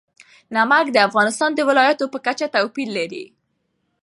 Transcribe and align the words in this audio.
نمک 0.55 0.85
د 0.91 0.97
افغانستان 1.07 1.51
د 1.55 1.59
ولایاتو 1.69 2.05
په 2.13 2.17
کچه 2.25 2.45
توپیر 2.55 2.89
لري. 2.97 3.25